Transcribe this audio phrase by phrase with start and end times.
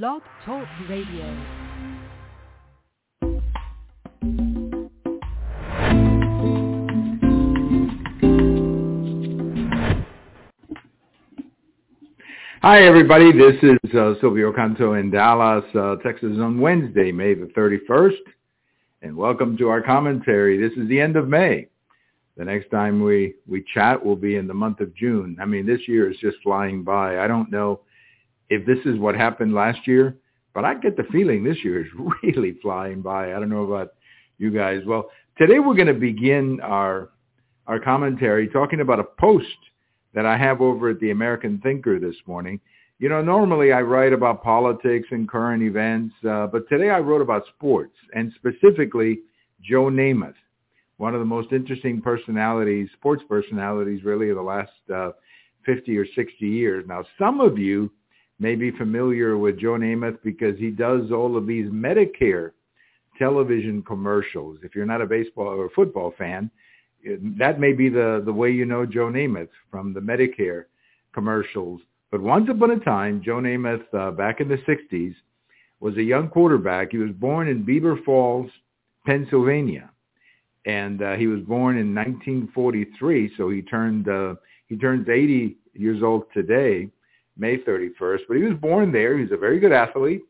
[0.00, 1.36] Blog Talk Radio.
[12.62, 13.32] Hi, everybody.
[13.32, 18.12] This is uh, Silvio Canto in Dallas, uh, Texas on Wednesday, May the 31st.
[19.02, 20.58] And welcome to our commentary.
[20.58, 21.66] This is the end of May.
[22.38, 25.36] The next time we, we chat will be in the month of June.
[25.38, 27.18] I mean, this year is just flying by.
[27.18, 27.80] I don't know
[28.52, 30.14] if this is what happened last year,
[30.52, 31.90] but I get the feeling this year is
[32.22, 33.34] really flying by.
[33.34, 33.94] I don't know about
[34.36, 34.82] you guys.
[34.86, 37.08] Well, today we're going to begin our,
[37.66, 39.46] our commentary talking about a post
[40.12, 42.60] that I have over at the American Thinker this morning.
[42.98, 47.22] You know, normally I write about politics and current events, uh, but today I wrote
[47.22, 49.20] about sports and specifically
[49.62, 50.34] Joe Namath,
[50.98, 55.12] one of the most interesting personalities, sports personalities really of the last uh,
[55.64, 56.84] 50 or 60 years.
[56.86, 57.90] Now, some of you
[58.42, 62.50] may be familiar with Joe Namath because he does all of these Medicare
[63.16, 64.58] television commercials.
[64.64, 66.50] If you're not a baseball or football fan,
[67.38, 70.64] that may be the, the way you know Joe Namath from the Medicare
[71.14, 71.80] commercials.
[72.10, 75.14] But once upon a time, Joe Namath, uh, back in the 60s,
[75.78, 76.90] was a young quarterback.
[76.90, 78.50] He was born in Beaver Falls,
[79.06, 79.90] Pennsylvania.
[80.66, 84.34] And uh, he was born in 1943, so he turned uh,
[84.68, 86.88] he turns 80 years old today,
[87.36, 88.20] May 31st.
[88.28, 89.18] But he was born there.
[89.18, 90.22] He's a very good athlete,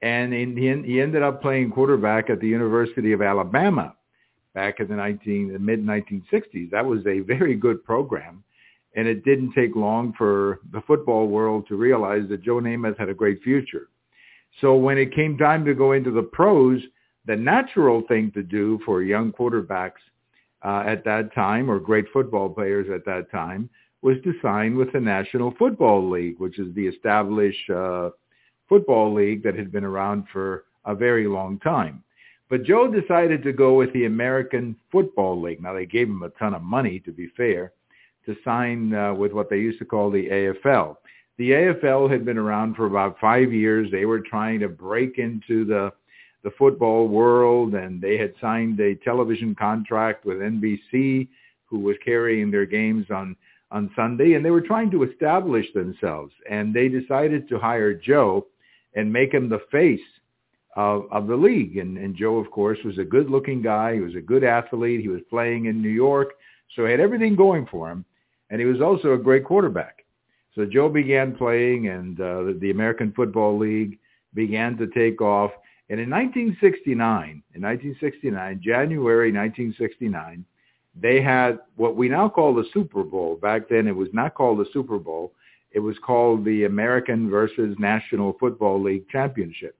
[0.00, 0.44] and he,
[0.84, 3.94] he ended up playing quarterback at the University of Alabama
[4.54, 6.70] back in the 19 the mid 1960s.
[6.70, 8.42] That was a very good program,
[8.96, 13.08] and it didn't take long for the football world to realize that Joe Namath had
[13.08, 13.88] a great future.
[14.60, 16.80] So when it came time to go into the pros,
[17.26, 20.02] the natural thing to do for young quarterbacks
[20.64, 23.70] uh, at that time or great football players at that time
[24.02, 28.10] was to sign with the National Football League, which is the established uh,
[28.68, 32.02] football league that had been around for a very long time.
[32.50, 35.62] But Joe decided to go with the American Football League.
[35.62, 37.72] Now, they gave him a ton of money, to be fair,
[38.26, 40.96] to sign uh, with what they used to call the AFL.
[41.38, 43.90] The AFL had been around for about five years.
[43.90, 45.92] They were trying to break into the
[46.42, 51.28] the football world, and they had signed a television contract with NBC,
[51.66, 53.36] who was carrying their games on
[53.72, 56.32] on Sunday, and they were trying to establish themselves.
[56.48, 58.46] And they decided to hire Joe
[58.94, 60.00] and make him the face
[60.76, 61.78] of, of the league.
[61.78, 63.94] And, and Joe, of course, was a good-looking guy.
[63.94, 65.00] He was a good athlete.
[65.00, 66.34] He was playing in New York,
[66.76, 68.04] so he had everything going for him.
[68.50, 70.04] And he was also a great quarterback.
[70.54, 73.98] So Joe began playing, and uh, the American Football League
[74.34, 75.50] began to take off.
[75.88, 80.44] And in 1969, in 1969, January 1969,
[81.00, 83.36] they had what we now call the Super Bowl.
[83.36, 85.32] Back then, it was not called the Super Bowl.
[85.70, 89.76] It was called the American versus National Football League Championship.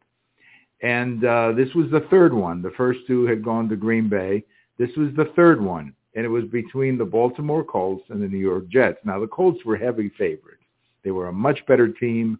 [0.81, 2.63] And uh, this was the third one.
[2.63, 4.45] The first two had gone to Green Bay.
[4.79, 8.39] This was the third one, and it was between the Baltimore Colts and the New
[8.39, 8.99] York Jets.
[9.05, 10.65] Now, the Colts were heavy favorites.
[11.05, 12.39] They were a much better team.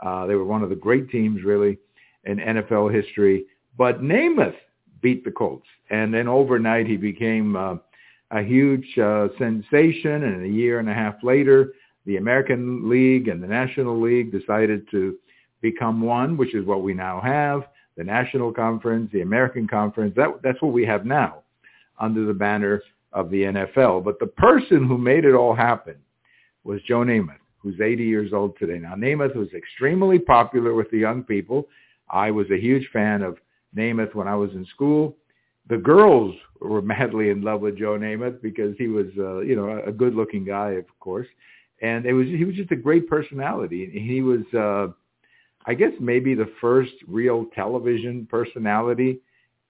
[0.00, 1.78] Uh, they were one of the great teams, really,
[2.24, 3.44] in NFL history.
[3.76, 4.56] But Namath
[5.02, 7.76] beat the Colts, and then overnight he became uh,
[8.30, 10.24] a huge uh, sensation.
[10.24, 11.72] And a year and a half later,
[12.06, 15.16] the American League and the National League decided to
[15.60, 17.64] become one, which is what we now have
[17.96, 20.14] the National Conference, the American Conference.
[20.16, 21.42] That, that's what we have now
[21.98, 24.04] under the banner of the NFL.
[24.04, 25.96] But the person who made it all happen
[26.64, 28.78] was Joe Namath, who's 80 years old today.
[28.78, 31.68] Now, Namath was extremely popular with the young people.
[32.10, 33.38] I was a huge fan of
[33.76, 35.16] Namath when I was in school.
[35.68, 39.82] The girls were madly in love with Joe Namath because he was, uh, you know,
[39.86, 41.28] a good-looking guy, of course,
[41.82, 43.90] and it was he was just a great personality.
[43.92, 44.92] He was uh,
[45.66, 49.20] I guess maybe the first real television personality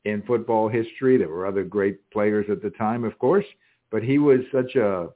[0.05, 1.17] in football history.
[1.17, 3.47] There were other great players at the time, of course,
[3.91, 5.09] but he was such a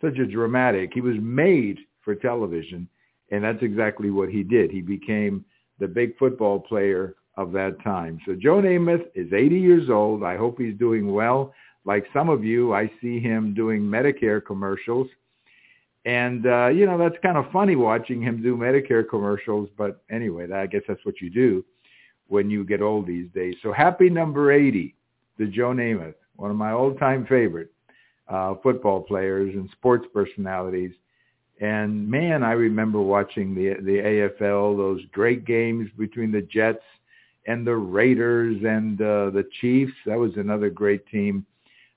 [0.00, 0.90] such a dramatic.
[0.92, 2.88] He was made for television,
[3.30, 4.70] and that's exactly what he did.
[4.70, 5.44] He became
[5.78, 8.20] the big football player of that time.
[8.26, 10.22] So Joe Namath is 80 years old.
[10.22, 11.52] I hope he's doing well.
[11.84, 15.08] Like some of you, I see him doing Medicare commercials
[16.06, 19.68] and, uh, you know, that's kind of funny watching him do Medicare commercials.
[19.76, 21.64] But anyway, I guess that's what you do
[22.28, 23.56] when you get old these days.
[23.60, 24.94] So happy number 80
[25.38, 27.72] to Joe Namath, one of my old-time favorite
[28.28, 30.92] uh, football players and sports personalities.
[31.60, 36.84] And man, I remember watching the the AFL, those great games between the Jets
[37.46, 39.92] and the Raiders and uh, the Chiefs.
[40.06, 41.46] That was another great team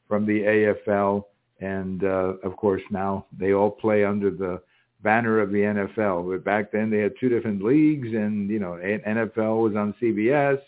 [0.07, 1.23] from the AFL
[1.59, 4.61] and uh, of course now they all play under the
[5.01, 6.29] banner of the NFL.
[6.29, 10.59] But back then they had two different leagues, and you know NFL was on CBS,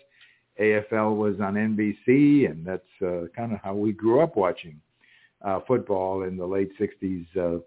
[0.59, 4.79] AFL was on NBC, and that's uh, kind of how we grew up watching
[5.43, 7.59] uh, football in the late '60s, uh,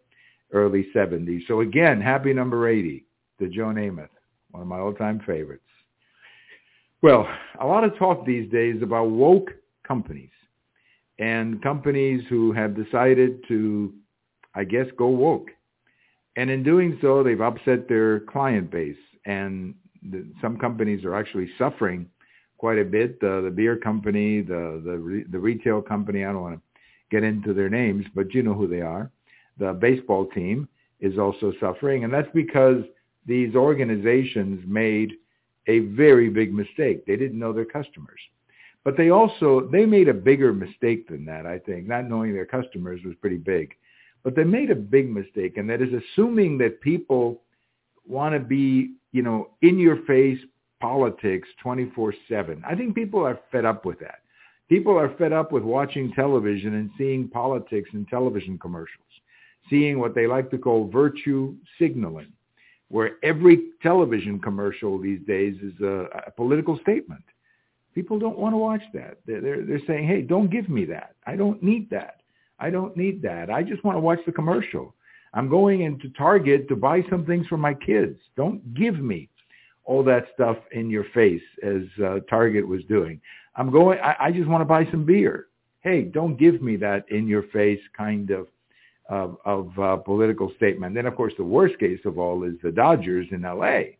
[0.52, 1.46] early '70s.
[1.48, 3.04] So again, happy number 80
[3.40, 4.08] to Joe Namath,
[4.50, 5.62] one of my all-time favorites.
[7.04, 7.28] Well,
[7.60, 9.50] a lot of talk these days about woke
[9.86, 10.30] companies
[11.18, 13.92] and companies who have decided to,
[14.54, 15.50] I guess, go woke.
[16.36, 18.96] And in doing so, they've upset their client base.
[19.26, 22.08] And the, some companies are actually suffering
[22.56, 23.20] quite a bit.
[23.20, 26.62] The beer company, the, the, the retail company, I don't want to
[27.10, 29.10] get into their names, but you know who they are.
[29.58, 32.04] The baseball team is also suffering.
[32.04, 32.82] And that's because
[33.26, 35.12] these organizations made
[35.66, 37.06] a very big mistake.
[37.06, 38.20] They didn't know their customers.
[38.84, 41.86] But they also, they made a bigger mistake than that, I think.
[41.86, 43.74] Not knowing their customers was pretty big.
[44.22, 47.42] But they made a big mistake, and that is assuming that people
[48.06, 50.38] want to be, you know, in your face
[50.80, 52.62] politics 24-7.
[52.66, 54.20] I think people are fed up with that.
[54.68, 59.06] People are fed up with watching television and seeing politics in television commercials,
[59.68, 62.32] seeing what they like to call virtue signaling,
[62.88, 67.24] where every television commercial these days is a, a political statement.
[67.94, 69.18] People don't want to watch that.
[69.26, 71.14] They're, they're, they're saying, hey, don't give me that.
[71.26, 72.20] I don't need that.
[72.58, 73.50] I don't need that.
[73.50, 74.94] I just want to watch the commercial.
[75.32, 78.18] I'm going into Target to buy some things for my kids.
[78.36, 79.28] Don't give me
[79.84, 83.20] all that stuff in your face as uh, Target was doing.
[83.56, 85.46] I'm going, I, I just want to buy some beer.
[85.80, 88.46] Hey, don't give me that in your face kind of
[89.08, 90.94] of, of uh, political statement.
[90.94, 93.98] Then, of course, the worst case of all is the Dodgers in L.A.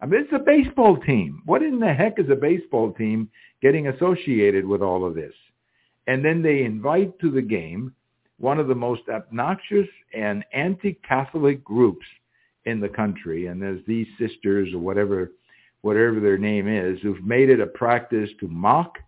[0.00, 1.42] I mean, it's a baseball team.
[1.44, 3.30] What in the heck is a baseball team
[3.60, 5.34] getting associated with all of this?
[6.08, 7.94] And then they invite to the game
[8.38, 12.04] one of the most obnoxious and anti-Catholic groups
[12.64, 13.46] in the country.
[13.46, 15.30] And there's these sisters or whatever,
[15.82, 18.98] whatever their name is, who've made it a practice to mock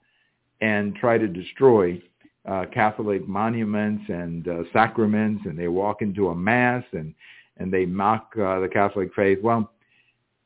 [0.61, 2.01] and try to destroy
[2.47, 7.15] uh, Catholic monuments and uh, sacraments, and they walk into a mass and
[7.57, 9.39] and they mock uh, the Catholic faith.
[9.41, 9.71] Well,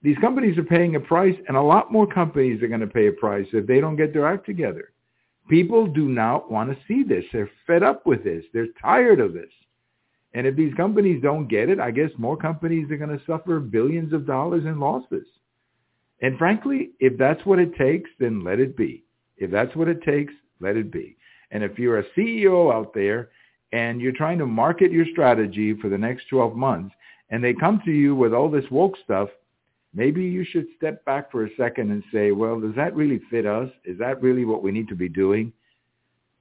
[0.03, 3.09] these companies are paying a price, and a lot more companies are going to pay
[3.09, 4.93] a price if they don't get their act together.
[5.49, 7.25] People do not want to see this.
[7.33, 8.45] They're fed up with this.
[8.53, 9.51] They're tired of this.
[10.35, 13.59] And if these companies don't get it, I guess more companies are going to suffer
[13.59, 15.27] billions of dollars in losses.
[16.21, 19.05] And frankly, if that's what it takes, then let it be.
[19.39, 21.17] If that's what it takes, let it be.
[21.51, 23.31] And if you're a CEO out there
[23.73, 26.95] and you're trying to market your strategy for the next 12 months
[27.31, 29.29] and they come to you with all this woke stuff,
[29.95, 33.47] maybe you should step back for a second and say, well, does that really fit
[33.47, 33.71] us?
[33.85, 35.53] Is that really what we need to be doing?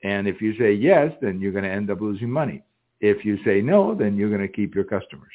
[0.03, 2.63] And if you say yes, then you're going to end up losing money.
[2.99, 5.31] If you say no, then you're going to keep your customers.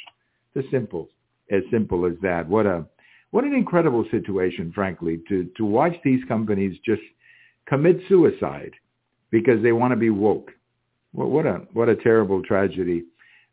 [0.55, 1.09] It's simple,
[1.51, 2.47] as simple as that.
[2.49, 2.85] What a
[3.31, 7.03] what an incredible situation, frankly, to to watch these companies just
[7.67, 8.73] commit suicide
[9.33, 10.53] because they want to be woke.
[11.11, 13.03] What, what a what a terrible tragedy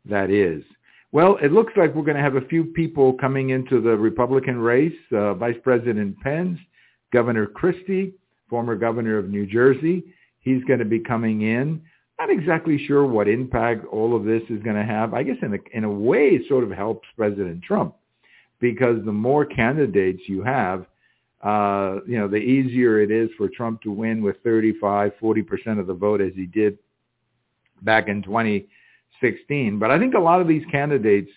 [0.04, 0.62] that is.
[1.10, 4.58] Well, it looks like we're going to have a few people coming into the Republican
[4.60, 4.94] race.
[5.10, 6.60] Uh, Vice President Pence,
[7.12, 8.14] Governor Christie,
[8.48, 10.04] former governor of New Jersey,
[10.38, 11.82] he's going to be coming in.
[12.20, 15.14] Not exactly sure what impact all of this is going to have.
[15.14, 17.96] I guess in a, in a way it sort of helps President Trump
[18.60, 20.86] because the more candidates you have,
[21.42, 25.86] uh, you know, the easier it is for Trump to win with 35, 40% of
[25.86, 26.78] the vote as he did
[27.82, 29.78] back in 2016.
[29.78, 31.30] But I think a lot of these candidates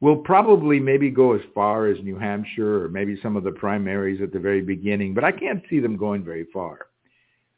[0.00, 4.20] will probably maybe go as far as New Hampshire or maybe some of the primaries
[4.22, 6.86] at the very beginning, but I can't see them going very far.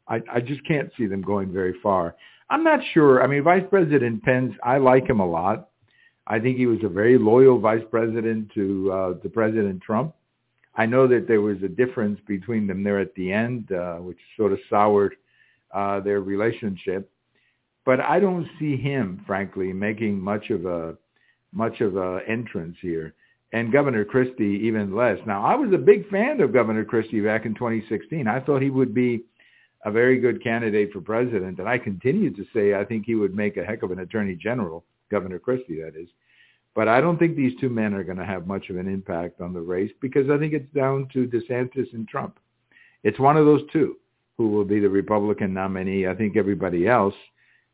[0.07, 2.15] I, I just can't see them going very far.
[2.49, 3.23] I'm not sure.
[3.23, 5.69] I mean, Vice President Pence, I like him a lot.
[6.27, 10.13] I think he was a very loyal vice president to uh, to President Trump.
[10.75, 14.19] I know that there was a difference between them there at the end, uh, which
[14.37, 15.15] sort of soured
[15.73, 17.11] uh, their relationship
[17.85, 20.95] but I don't see him, frankly, making much of a
[21.53, 23.13] much of a entrance here.
[23.53, 25.17] And Governor Christie even less.
[25.27, 28.25] Now, I was a big fan of Governor Christie back in 2016.
[28.25, 29.25] I thought he would be
[29.83, 33.35] a very good candidate for president, and I continue to say I think he would
[33.35, 36.07] make a heck of an attorney general, Governor Christie, that is.
[36.73, 39.41] But I don't think these two men are going to have much of an impact
[39.41, 42.39] on the race because I think it's down to DeSantis and Trump.
[43.03, 43.97] It's one of those two
[44.37, 46.07] who will be the Republican nominee.
[46.07, 47.15] I think everybody else–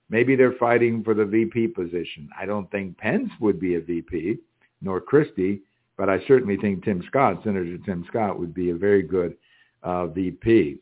[0.10, 2.30] Maybe they're fighting for the VP position.
[2.39, 4.38] I don't think Pence would be a VP,
[4.82, 5.62] nor Christie,
[5.98, 9.36] but I certainly think Tim Scott, Senator Tim Scott, would be a very good
[9.84, 10.77] uh, VP.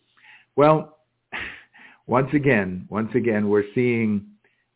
[0.55, 0.97] Well,
[2.07, 4.27] once again, once again, we're seeing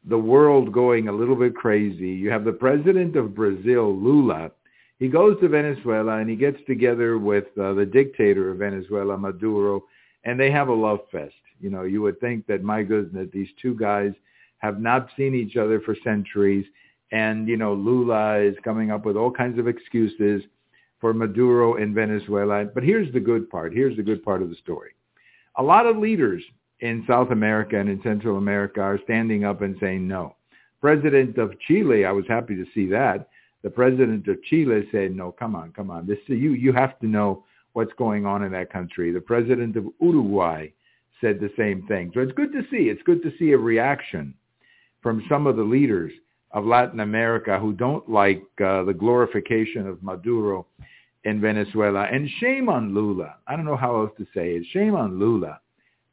[0.08, 2.10] the world going a little bit crazy.
[2.10, 4.52] You have the president of Brazil, Lula.
[4.98, 9.84] He goes to Venezuela and he gets together with uh, the dictator of Venezuela, Maduro,
[10.24, 11.34] and they have a love fest.
[11.60, 14.14] You know, you would think that, my goodness, these two guys
[14.60, 16.66] have not seen each other for centuries.
[17.12, 20.44] And, you know, Lula is coming up with all kinds of excuses
[21.00, 22.66] for Maduro in Venezuela.
[22.66, 23.74] But here's the good part.
[23.74, 24.92] Here's the good part of the story.
[25.58, 26.44] A lot of leaders
[26.82, 30.36] in South America and in Central America are standing up and saying no.
[30.82, 33.30] President of Chile, I was happy to see that.
[33.64, 36.08] The president of Chile said, no, come on, come on.
[36.08, 37.44] This you you have to know
[37.74, 39.12] what's going on in that country.
[39.12, 40.68] The president of Uruguay
[41.20, 42.12] said the same thing.
[42.14, 42.90] So it's good to see.
[42.90, 44.34] It's good to see a reaction
[45.02, 46.14] from some of the leaders
[46.52, 50.66] of Latin America who don't like uh, the glorification of Maduro
[51.26, 52.08] in Venezuela.
[52.12, 53.36] And shame on Lula.
[53.48, 54.66] I don't know how else to say it.
[54.72, 55.60] Shame on Lula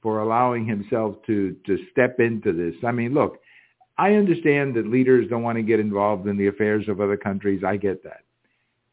[0.03, 2.75] for allowing himself to, to step into this.
[2.85, 3.39] I mean, look,
[3.99, 7.63] I understand that leaders don't want to get involved in the affairs of other countries.
[7.65, 8.21] I get that.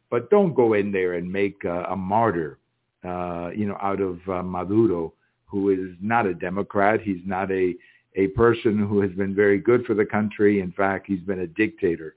[0.09, 2.59] But don't go in there and make a, a martyr,
[3.03, 5.13] uh, you know, out of uh, Maduro,
[5.45, 7.01] who is not a Democrat.
[7.01, 7.75] He's not a,
[8.15, 10.61] a person who has been very good for the country.
[10.61, 12.15] In fact, he's been a dictator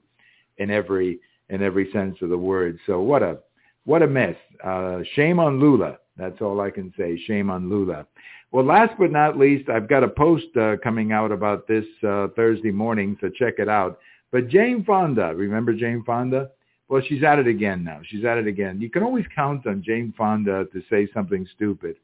[0.57, 2.77] in every in every sense of the word.
[2.85, 3.39] So what a
[3.85, 4.35] what a mess.
[4.63, 5.97] Uh, shame on Lula.
[6.17, 7.17] That's all I can say.
[7.25, 8.05] Shame on Lula.
[8.51, 12.27] Well, last but not least, I've got a post uh, coming out about this uh,
[12.35, 13.99] Thursday morning, so check it out.
[14.31, 16.51] But Jane Fonda, remember Jane Fonda?
[16.89, 17.99] Well, she's at it again now.
[18.05, 18.79] She's at it again.
[18.79, 21.97] You can always count on Jane Fonda to say something stupid.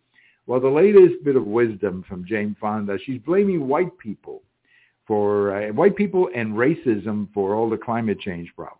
[0.46, 4.42] Well, the latest bit of wisdom from Jane Fonda, she's blaming white people
[5.08, 8.80] for uh, white people and racism for all the climate change problems.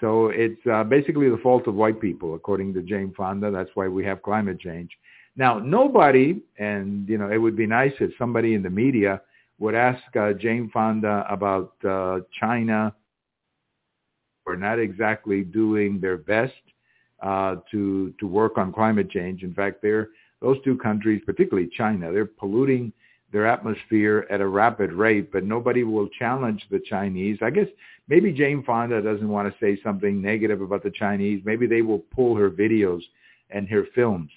[0.00, 3.50] So it's uh, basically the fault of white people, according to Jane Fonda.
[3.50, 4.90] That's why we have climate change.
[5.36, 9.22] Now, nobody, and you know, it would be nice if somebody in the media
[9.58, 12.94] would ask uh, Jane Fonda about uh, China.
[14.44, 16.52] We're not exactly doing their best
[17.22, 19.42] uh, to to work on climate change.
[19.42, 20.08] In fact, they're
[20.40, 22.92] those two countries, particularly China, they're polluting
[23.32, 27.38] their atmosphere at a rapid rate, but nobody will challenge the Chinese.
[27.40, 27.68] I guess
[28.08, 31.40] maybe Jane Fonda doesn't want to say something negative about the Chinese.
[31.44, 33.00] Maybe they will pull her videos
[33.48, 34.30] and her films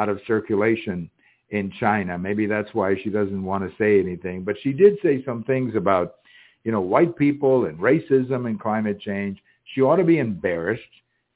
[0.00, 1.10] out of circulation
[1.50, 2.16] in China.
[2.16, 4.44] Maybe that's why she doesn't want to say anything.
[4.44, 6.16] But she did say some things about,
[6.64, 9.38] you know, white people and racism and climate change.
[9.74, 10.82] She ought to be embarrassed,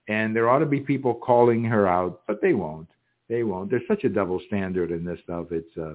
[0.09, 2.89] and there ought to be people calling her out, but they won't.
[3.29, 3.71] They won't.
[3.71, 5.47] There's such a double standard in this stuff.
[5.51, 5.95] It's uh,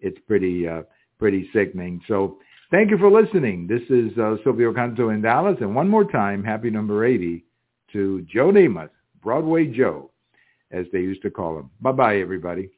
[0.00, 0.82] it's pretty uh,
[1.18, 2.00] pretty sickening.
[2.08, 2.38] So
[2.70, 3.66] thank you for listening.
[3.66, 7.44] This is uh, Silvio Canto in Dallas, and one more time, happy number 80
[7.92, 8.90] to Joe Namath,
[9.22, 10.10] Broadway Joe
[10.74, 11.70] as they used to call them.
[11.80, 12.70] Bye-bye, everybody.